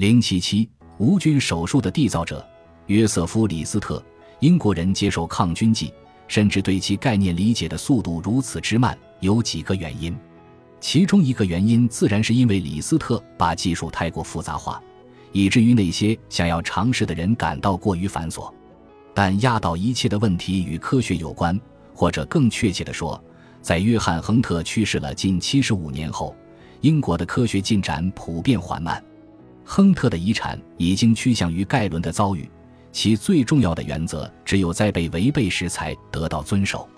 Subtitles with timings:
[0.00, 2.42] 零七七无菌手术的缔造者
[2.86, 4.02] 约瑟夫·李斯特，
[4.38, 5.92] 英国人接受抗菌剂，
[6.26, 10.16] 甚至对其概念理解的速度如此之慢，有几个原因。
[10.80, 14.82] 其中一个原因自然是因为李斯特把技术太过复杂化，
[15.32, 18.50] 以至于那些想要尝试的人感到过于繁琐。
[19.12, 21.60] 但压倒一切的问题与科学有关，
[21.92, 23.22] 或者更确切地说，
[23.60, 26.34] 在约翰·亨特去世了近七十五年后，
[26.80, 29.04] 英国的科学进展普遍缓慢。
[29.72, 32.50] 亨特的遗产已经趋向于盖伦的遭遇，
[32.90, 36.88] 其最重要的原则只有在被违背时才得到遵守。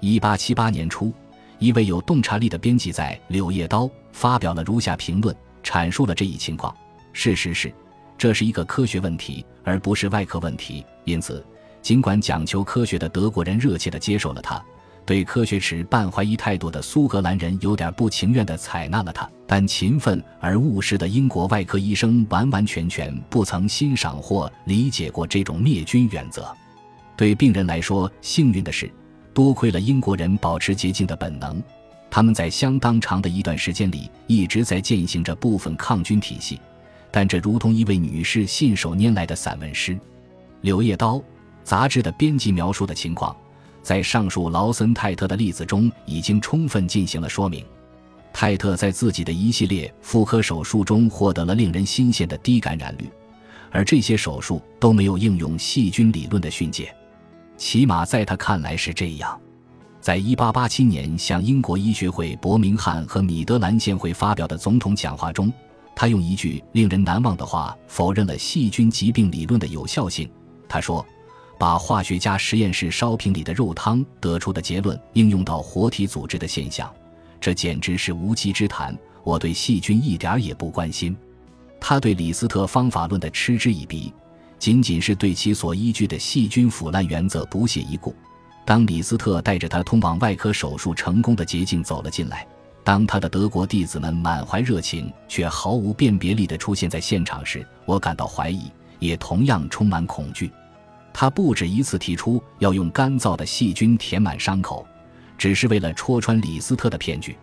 [0.00, 1.10] 一八七八年初。
[1.58, 6.74] 一位有洞察力的编辑在《柳叶刀》发表了如下评论，阐述了这一情况：
[7.14, 7.72] 事实是，
[8.18, 10.84] 这是一个科学问题，而不是外科问题。
[11.04, 11.42] 因此，
[11.80, 14.62] 尽管讲求科学的德国人热切地接受了它，
[15.04, 26.54] 对科学持半怀疑态度的苏格兰人有点不情愿地采纳了它，但勤奋而务实的英国外科医生完完全全不曾欣赏或理解过这种灭菌原则。
[27.16, 28.90] 对病人来说，幸运的是。
[29.32, 31.62] 多亏了英国人保持洁净的本能，
[32.10, 36.60] 他们在相当长的一段时间里一直在践行着部分抗菌体系。
[37.12, 39.94] 但这如同一位女士信手拈来的散文诗。
[40.62, 41.14] 《柳叶刀》
[41.62, 43.34] 杂志的编辑描述的情况，
[43.82, 47.64] 在上述劳森泰特的例子中已经充分进行了说明。
[48.32, 53.10] 泰特在自己的一系列妇科手术中获得了令人新鲜的低感染率，
[53.70, 56.94] 而这些手术都没有应用细菌理论的训诫。
[57.56, 59.38] 起码在他看来是这样。
[60.00, 65.52] 在1887年向英国医学会伯明翰和米德兰县会发表的总统讲话中，
[65.94, 70.30] 他用一句令人难忘的话否认了细菌疾病理论的有效性。
[70.68, 71.04] 他说
[71.60, 76.90] ：“把化学家实验室烧瓶里的肉汤得出的结论应用到活体组织的现象，
[77.38, 78.96] 这简直是无稽之谈。
[79.22, 81.14] 我对细菌一点也不关心。”
[81.78, 84.10] 他对李斯特方法论的嗤之以鼻。
[84.58, 88.14] 仅仅是对其所依据的细菌腐烂原则不屑一顾。
[88.64, 92.46] 当李斯特带着他通往外科手术成功的捷径走了进来，
[92.84, 100.50] 当他的德国弟子们满怀热情却毫无辨别力地出现在现场时，我感到怀疑，也同样充满恐惧。
[101.12, 104.86] 他不止一次提出要用干燥的细菌填满伤口，
[105.36, 107.36] 只是为了戳穿李斯特的骗局。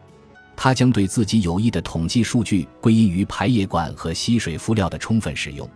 [0.55, 5.69] 他将对自己有益的统计数据归因于排液管和吸水敷料的充分使用。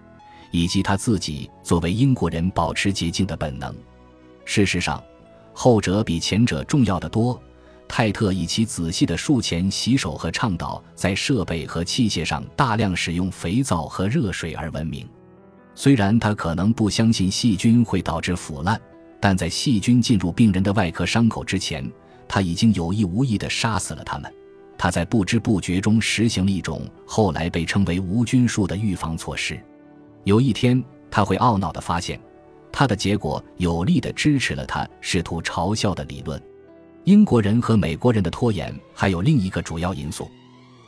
[0.52, 3.74] 以及他自己作为英国人保持洁净的本能。
[4.44, 5.02] 事实上，
[5.54, 7.42] 后者比前者重要的多。
[7.88, 15.08] 泰特以其仔细的术前洗手和倡导在设备和器械上大量使用肥皂和热水而闻名。
[15.74, 18.80] 虽然他可能不相信细菌会导致腐烂，
[19.20, 21.90] 但在细菌进入病人的外科伤口之前，
[22.28, 24.32] 他已经有意无意地杀死了他们。
[24.78, 29.60] 他在不知不觉中实行了一种后来被称为无菌术的预防措施。
[30.24, 32.20] 有一天，他会懊恼地发现，
[32.72, 36.42] 他的结果有力地支持了他试图嘲笑的理论。
[37.04, 40.28] 英国人和美国人的拖延还有另一个主要因素，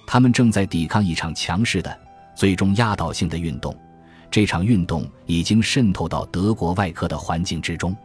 [0.06, 1.96] 他们正在抵抗一场强势的、
[2.36, 3.76] 最终压倒性的运动。
[4.34, 7.96] 这场运动已经渗透到德国外科的环境之中。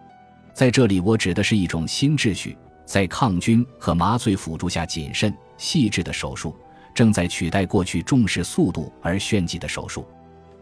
[0.53, 6.55] 在这里，我指的是一种新秩序，在抗菌和麻醉辅助下，谨慎、细致的手术
[6.95, 10.07] 正在取代过去重视速度而炫技的手术。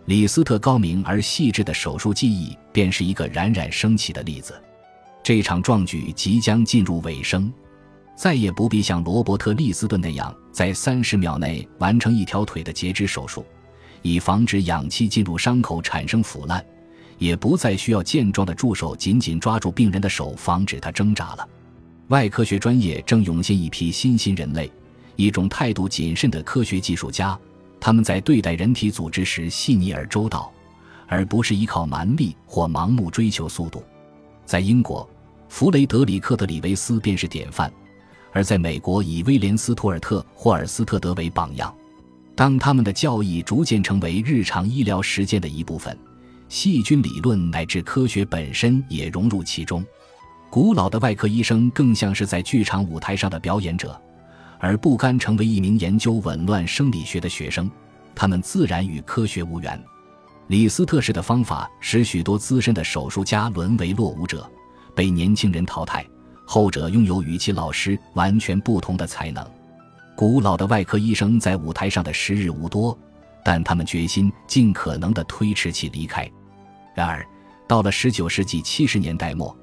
[0.05, 4.55] 李斯特高明而细致的手术技艺，便是一个冉冉升起的例子。
[5.21, 7.53] 这场壮举即将进入尾声，
[8.15, 13.44] 再也不必像罗伯特·利斯顿那样，在三十秒内完成一条腿的截肢手术，
[14.06, 16.61] 以防止氧气进入伤口产生腐烂；
[17.19, 21.49] 也不再需要健壮的助手紧紧抓住病人的手，防止他挣扎了。
[22.09, 24.71] 外科学专业正涌现一批新兴人类，
[25.17, 27.37] 一种态度谨慎的科学技术家。
[27.81, 30.53] 他们在对待人体组织时细腻而周到，
[31.09, 33.83] 而不是依靠蛮力或盲目追求速度。
[34.44, 35.09] 在英国，
[35.49, 37.69] 弗雷德里克·的里维斯便是典范；
[38.33, 41.75] 而在美国，以威廉斯·图尔特·霍尔斯特德为榜样。
[42.36, 45.99] 当他们的教义逐渐成为日常医疗实践的一部分，
[46.49, 49.84] 细菌理论乃至科学本身也融入其中。
[50.50, 54.00] 古老的外科医生更像是在剧场舞台上的表演者。
[54.58, 57.70] 而不甘成为一名研究紊乱生理学的学生，
[58.14, 59.78] 他们自然与科学无缘。
[60.49, 64.50] 李斯特式的方法使许多资深的手术家沦为落伍者，
[64.94, 66.05] 被年轻人淘汰。
[66.46, 69.46] 后者拥有与其老师完全不同的才能。
[70.16, 72.98] 古老的外科医生在舞台上的时日无多，
[73.44, 76.28] 但他们决心尽可能的推迟其离开。
[76.94, 77.22] 然而，
[77.68, 79.54] 到了19世纪70年代末，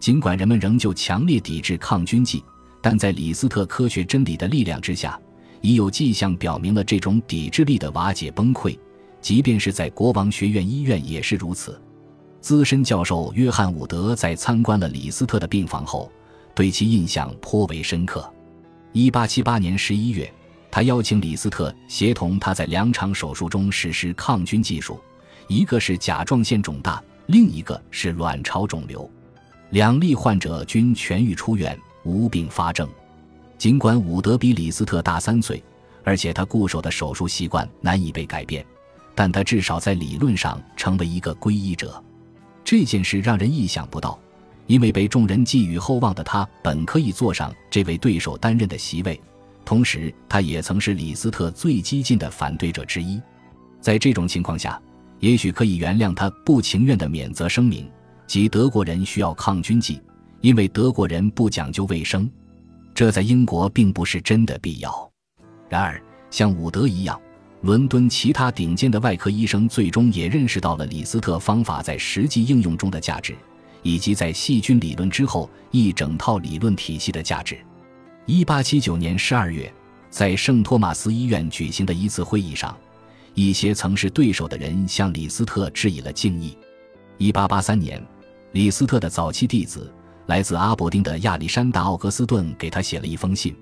[0.00, 2.42] 尽管人们仍旧强烈抵制抗菌剂。
[2.80, 5.20] 但在李斯特科学真理的力量之下，
[5.60, 8.78] 已有迹象表明了这种抵制力的瓦解崩溃。
[9.20, 11.78] 即便是在国王学院医院也是如此。
[12.40, 16.10] 资深教授约翰·伍德在参观了李斯特的病房后，
[16.54, 18.32] 对其印象颇为深刻。
[18.94, 20.32] 1878年11月，
[20.70, 25.00] 他邀请李斯特协同他在两场手术中实施抗菌技术，
[25.46, 29.08] 一个是甲状腺肿大，另一个是卵巢肿瘤。
[29.70, 32.88] 两例患者均痊愈出院，无并发症。
[33.58, 35.62] 尽管伍德比李斯特大三岁，
[36.04, 38.64] 而且他固守的手术习惯难以被改变，
[39.14, 42.02] 但他至少在理论上成为一个皈依者。
[42.64, 44.18] 这件事让人意想不到，
[44.68, 49.20] 因为被众人寄予厚望的他本可以坐上这位对手担任的席位，
[49.64, 53.20] 同时他也曾是李斯特最激进的反对者之一。
[53.80, 54.80] 在这种情况下，
[55.20, 57.90] 也许可以原谅他不情愿的免责声明。
[58.26, 60.00] 即德国人需要抗菌剂，
[60.42, 62.30] 因为德国人不讲究卫生，
[62.94, 65.10] 这在英国并不是真的必要。
[65.70, 65.98] 然而，
[66.30, 67.18] 像伍德一样，
[67.62, 73.34] 伦敦其他顶尖的外科医生最终也认识到了李斯特方法在实际应用中的价值，
[73.82, 77.58] 以及在细菌理论之后一整套理论体系的价值。
[78.26, 79.72] 一八七九年十二月，
[80.10, 82.76] 在圣托马斯医院举行的一次会议上，
[83.34, 86.56] 一些曾是对手的人向李斯特致以了敬意。
[87.16, 88.04] 一八八三年。
[88.52, 89.92] 李斯特的早期弟子，
[90.24, 93.54] 来自阿伯丁的亚历山大·奥格斯顿给他写了一封信。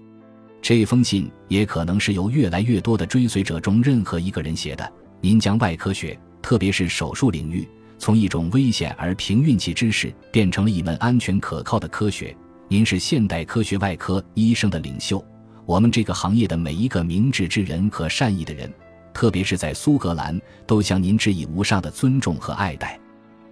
[0.63, 4.93] 这封信也可能是由越来越多的追随者中任何一个人写的。
[5.21, 12.37] 您将外科学，特别是手术领域，从一种危险而凭运气之事，变成了一门安全可靠的科学。
[12.69, 15.25] 您是现代科学外科医生的领袖。
[15.65, 18.73] 我们这个行业的每一个明智之人和善意的人，
[19.13, 22.99] 特别是在苏格兰，都向您致以无上的尊重和爱戴。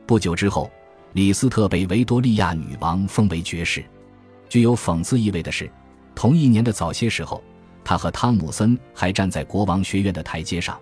[0.06, 0.70] 不久之后。
[1.14, 3.85] 李斯特被维多利亚女王封为爵士。
[4.49, 5.70] 具有讽刺意味的是，
[6.12, 7.41] 同一年的早些时候，
[7.85, 10.76] 他和汤姆森还站在国王学院的台阶上，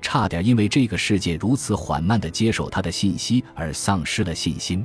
[0.00, 4.84] 差点因为这个世界如此缓慢地接受他的信息而丧失了信心。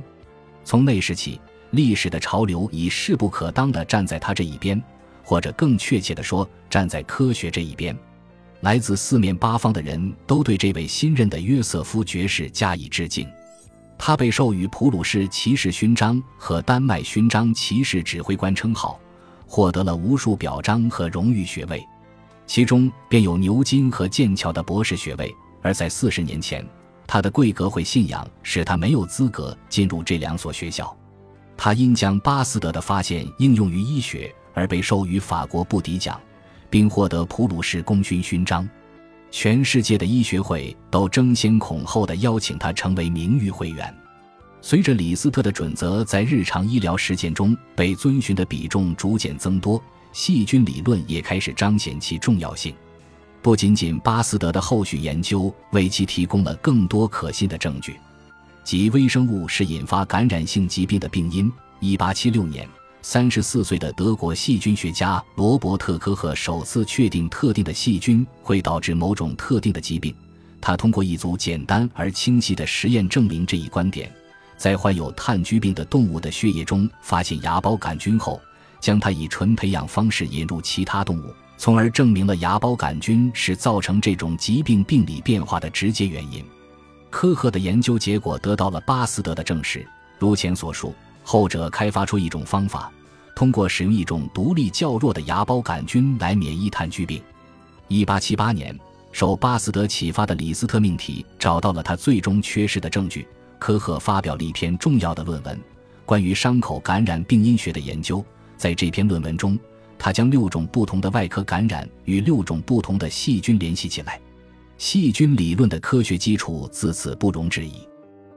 [0.64, 1.40] 从那时起，
[1.70, 4.82] 历史的潮流已势不可当地站在他这一边，
[5.22, 7.96] 或者更确切地说，站在科学这一边。
[8.60, 13.28] 来自四面八方的人都对这位新任的约瑟夫爵士加以致敬。
[13.98, 19.00] 他被授予普鲁士骑士勋章和丹麦勋章骑士指挥官称号，
[19.46, 21.82] 获得了无数表彰和荣誉学位，
[22.46, 25.34] 其中便有牛津和剑桥的博士学位。
[25.62, 26.64] 而在四十年前，
[27.06, 30.96] 他的贵格会信仰使他没有资格进入这两所学校。
[31.56, 36.20] 他因将巴斯德的发现应用于医学而被授予法国布迪奖，
[36.70, 38.68] 并获得普鲁士功勋勋章。
[39.30, 43.92] 全世界的医学会都争先恐后地邀请他成为名誉会员。
[44.60, 49.82] 随着李斯特的准则在日常医疗实践中被遵循的比重逐渐增多，
[50.16, 52.74] 细菌理论也开始彰显其重要性。
[53.42, 58.00] 不仅仅巴斯德的后续研究为其提供了更多可信的证据，
[58.64, 61.52] 即微生物是引发感染性疾病的病因。
[61.82, 62.66] 1876年。
[63.02, 70.12] 三十四岁的德国细菌学家罗伯特·科赫首次确定特定的细菌会导致某种特定的疾病。
[70.62, 74.10] 他通过一组简单而清晰的实验证明这一观点。
[74.56, 78.40] 在患有炭疽病的动物的血液中发现芽孢杆菌后，
[78.86, 86.44] 将它以纯培养方式引入其他动物，从而证明了芽孢杆菌是造成这种疾病病理变化的直接原因。
[87.10, 89.84] 科赫的研究结果得到了巴斯德的证实。
[90.20, 92.88] 如前所述，后者开发出一种方法。
[93.34, 97.20] 通过使用一种独立较弱的芽孢杆菌来免疫炭疽病。
[97.88, 98.78] 一八七八年，
[99.10, 103.26] 受巴斯德启发的李斯特命题找到了他最终缺失的证据。
[103.58, 105.60] 科赫发表了一篇重要的论文，
[106.04, 108.24] 关于伤口感染病因学的研究。
[108.56, 109.58] 在这篇论文中，
[109.98, 114.20] 他将六种不同的外科感染与六种不同的细菌联系起来。
[114.78, 117.86] 细菌理论的科学基础自此不容置疑。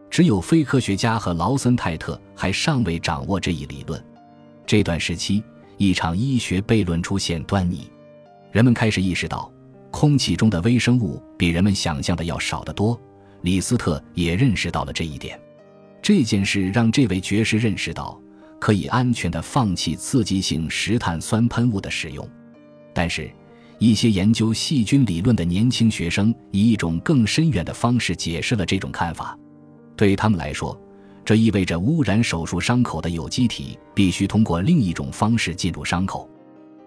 [0.10, 4.04] 只有非科学家和劳森泰特还尚未掌握这一理论。
[4.66, 5.44] 这段时期，
[5.78, 7.90] 一场医学悖论出现端倪，
[8.52, 9.52] 人们开始意识到，
[9.92, 13.00] 空气中的微生物比人们想象的要少得多。
[13.42, 15.40] 李斯特也认识到了这一点。
[16.02, 18.20] 这件事让这位爵士认识到，
[18.60, 22.28] 可以安全地放弃刺激性石碳酸喷雾的使用。
[22.94, 23.32] 但是，
[23.78, 29.38] 一些研究细菌理论的年轻学生以一种更深远的方式解释了这种看法。
[29.96, 30.80] 对他们来说，
[31.24, 36.30] 这意味着污染手术伤口的有机体必须通过另一种方式进入伤口，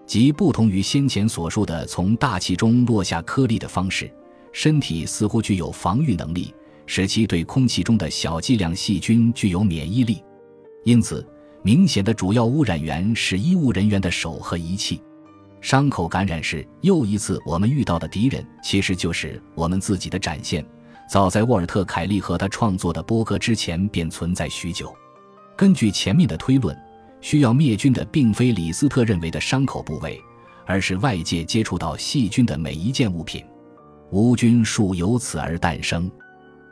[0.06, 4.12] 即不同于先前所述的从大气中落下颗粒的方式。
[4.52, 6.52] 身体似乎具有防御能力，
[6.84, 10.22] 使其对空气中的小剂量细菌具有免疫力。
[10.84, 11.26] 因此，
[11.64, 15.00] 明显的主要污染源是医务人员的手和仪器。
[15.60, 20.64] 伤口感染是又一次我们遇到的敌人，其实就是我们自己的展现。
[21.08, 24.92] 早在沃尔特·凯利和他创作的《波哥》之前，便存在许久。
[25.56, 26.76] 根据前面的推论，
[27.20, 30.20] 需要灭菌的并非李斯特认为的伤口部位，
[30.66, 33.44] 而是外界接触到细菌的每一件物品。
[34.10, 36.10] 无菌术由此而诞生。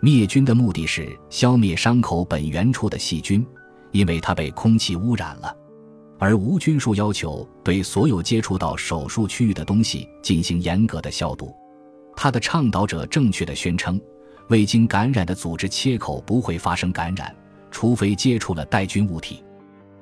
[0.00, 3.46] 灭菌的目的是消灭伤口本源处的细菌，
[3.92, 5.56] 因为它被空气污染了。
[6.18, 11.54] 而无菌术要求对所有接触到手术区域的东西进行严格的消毒。
[12.14, 13.98] 他的倡导者正确的宣称，
[14.48, 17.34] 未经感染的组织切口不会发生感染，
[17.70, 19.42] 除非接触了带菌物体。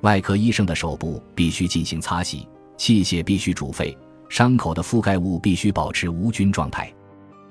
[0.01, 3.97] 外科医生的手部必须进行擦洗，器械必须煮沸，
[4.29, 6.93] 伤口的覆盖物必须保持无菌状态。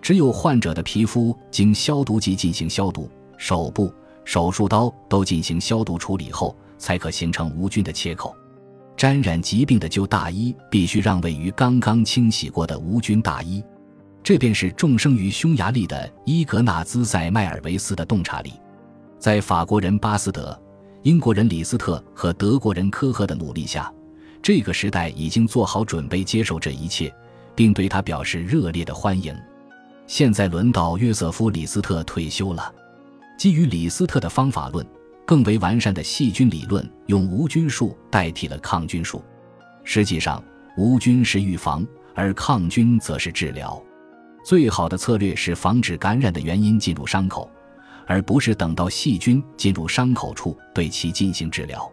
[0.02, 3.94] 只有患者的皮肤经消毒剂进行消毒，手部、
[4.28, 8.36] 手术刀都进行消毒处理后，才可形成无菌的切口。
[8.98, 13.64] 沾染疾病的旧大衣必须让位于刚刚清洗过的无菌大衣，
[14.22, 18.52] 这便是众生于匈牙利的伊格纳兹·塞迈尔维斯的洞察力。
[19.18, 20.62] 在法国人巴斯德、
[21.04, 23.90] 英国人李斯特和德国人科赫的努力下，
[24.42, 27.10] 这个时代已经做好准备接受这一切，
[27.56, 29.34] 并对他表示热烈的欢迎。
[30.06, 32.74] 现在轮到约瑟夫·李斯特退休了，
[33.38, 34.86] 基于李斯特的方法论。
[35.26, 39.22] 更为完善的细菌理论用无菌术代替了抗菌术。
[39.84, 40.42] 实际上，
[40.78, 43.84] 无菌是预防，而抗菌则是治疗。
[44.42, 47.52] 最好的策略是防止感染的原因进入伤口，
[48.06, 51.92] 而不是等到细菌进入伤口处对其进行治疗。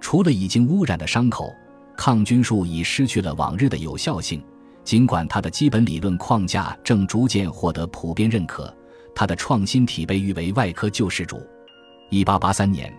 [0.00, 1.54] 除了已经污染的伤口，
[1.96, 4.42] 抗菌术已失去了往日的有效性。
[4.82, 8.76] 尽管它的基本理论框架正逐渐获得普遍认可，
[9.14, 11.40] 他的创新体被誉为外科救世主。
[12.10, 12.92] 一八八三年，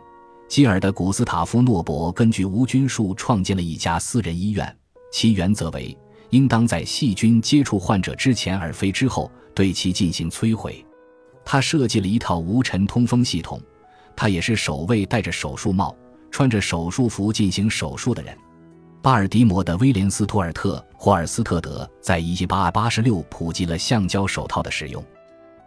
[0.47, 4.75] 基尔的古斯塔夫·诺伯根据无菌术创建了一家私人医院，
[5.11, 5.97] 其原则为
[6.29, 10.85] 应当在细菌接触患者之前而非之后对其进行摧毁。
[11.43, 13.61] 他设计了一套无尘通风系统。
[14.17, 15.93] 他也是首位戴着手术帽、
[16.31, 18.33] 穿着手术服进行手术的人。
[19.01, 25.03] 巴尔的摩的威廉斯·图尔特·霍尔斯特德在一八八六普及了橡胶手套的使用。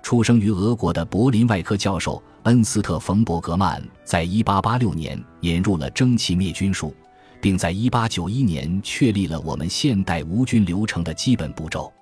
[0.02, 6.94] 出生于俄国的柏林外科教授恩斯特·冯·伯格曼，在1886年引入了蒸汽灭菌术，
[7.40, 11.92] 并在1891年确立了我们现代无菌流程的基本步骤。